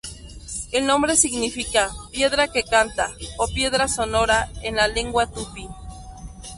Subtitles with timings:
[0.71, 5.67] El nombre significa "piedra que canta" o "piedra sonora" en la lengua tupi.